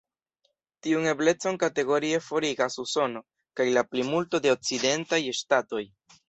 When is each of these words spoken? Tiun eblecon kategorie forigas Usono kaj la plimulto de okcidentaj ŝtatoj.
Tiun 0.85 1.03
eblecon 1.09 1.59
kategorie 1.63 2.21
forigas 2.29 2.79
Usono 2.85 3.21
kaj 3.61 3.69
la 3.77 3.85
plimulto 3.91 4.41
de 4.47 4.55
okcidentaj 4.57 5.21
ŝtatoj. 5.43 5.85